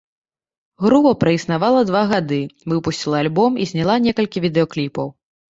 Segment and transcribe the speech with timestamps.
[0.85, 2.39] Група праіснавала два гады,
[2.73, 5.07] выпусціла альбом і зняла некалькі відэакліпаў.